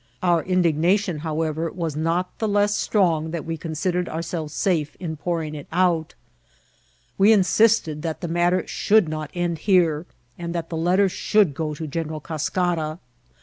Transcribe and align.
Our 0.23 0.41
indignation, 0.43 1.19
however, 1.19 1.69
was 1.71 1.95
not 1.95 2.35
the 2.39 2.47
less 2.47 2.73
strong 2.75 3.29
that 3.29 3.45
we 3.45 3.55
considered 3.55 4.09
ourselves 4.09 4.51
safe 4.51 4.95
in 4.99 5.15
pouring 5.15 5.53
it 5.53 5.67
out. 5.71 6.15
We 7.19 7.31
insisted 7.31 8.01
that 8.01 8.21
the 8.21 8.27
matter 8.27 8.65
should 8.67 9.07
not 9.07 9.29
end 9.35 9.59
here, 9.59 10.07
and 10.39 10.55
that 10.55 10.71
the 10.71 10.75
letter 10.77 11.07
should 11.07 11.53
go 11.53 11.75
to 11.75 11.85
General 11.85 12.19
Cas 12.19 12.49
cara. 12.49 12.97